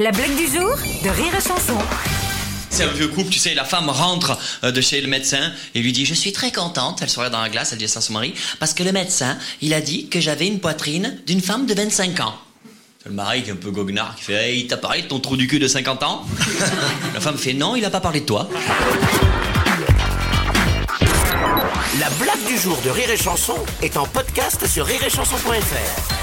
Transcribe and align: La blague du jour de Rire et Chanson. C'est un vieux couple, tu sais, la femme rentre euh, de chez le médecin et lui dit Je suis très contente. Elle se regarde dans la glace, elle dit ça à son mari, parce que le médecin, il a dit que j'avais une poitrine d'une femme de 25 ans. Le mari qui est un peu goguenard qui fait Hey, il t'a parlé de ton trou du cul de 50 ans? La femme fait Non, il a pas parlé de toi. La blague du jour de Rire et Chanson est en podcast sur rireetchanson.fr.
La 0.00 0.12
blague 0.12 0.36
du 0.36 0.46
jour 0.46 0.76
de 1.02 1.08
Rire 1.08 1.34
et 1.36 1.40
Chanson. 1.40 1.76
C'est 2.70 2.84
un 2.84 2.92
vieux 2.92 3.08
couple, 3.08 3.30
tu 3.30 3.40
sais, 3.40 3.52
la 3.54 3.64
femme 3.64 3.90
rentre 3.90 4.38
euh, 4.62 4.70
de 4.70 4.80
chez 4.80 5.00
le 5.00 5.08
médecin 5.08 5.52
et 5.74 5.80
lui 5.80 5.90
dit 5.90 6.06
Je 6.06 6.14
suis 6.14 6.30
très 6.30 6.52
contente. 6.52 7.00
Elle 7.02 7.10
se 7.10 7.16
regarde 7.16 7.32
dans 7.32 7.40
la 7.40 7.48
glace, 7.48 7.72
elle 7.72 7.78
dit 7.78 7.88
ça 7.88 7.98
à 7.98 8.02
son 8.02 8.12
mari, 8.12 8.32
parce 8.60 8.74
que 8.74 8.84
le 8.84 8.92
médecin, 8.92 9.36
il 9.60 9.74
a 9.74 9.80
dit 9.80 10.08
que 10.08 10.20
j'avais 10.20 10.46
une 10.46 10.60
poitrine 10.60 11.18
d'une 11.26 11.40
femme 11.40 11.66
de 11.66 11.74
25 11.74 12.20
ans. 12.20 12.36
Le 13.06 13.10
mari 13.10 13.42
qui 13.42 13.50
est 13.50 13.54
un 13.54 13.56
peu 13.56 13.72
goguenard 13.72 14.14
qui 14.14 14.22
fait 14.22 14.34
Hey, 14.34 14.60
il 14.60 14.66
t'a 14.68 14.76
parlé 14.76 15.02
de 15.02 15.08
ton 15.08 15.18
trou 15.18 15.36
du 15.36 15.48
cul 15.48 15.58
de 15.58 15.66
50 15.66 16.04
ans? 16.04 16.24
La 17.14 17.20
femme 17.20 17.36
fait 17.36 17.54
Non, 17.54 17.74
il 17.74 17.84
a 17.84 17.90
pas 17.90 18.00
parlé 18.00 18.20
de 18.20 18.26
toi. 18.26 18.48
La 21.98 22.10
blague 22.10 22.46
du 22.46 22.56
jour 22.56 22.78
de 22.84 22.90
Rire 22.90 23.10
et 23.10 23.16
Chanson 23.16 23.56
est 23.82 23.96
en 23.96 24.06
podcast 24.06 24.64
sur 24.68 24.86
rireetchanson.fr. 24.86 26.17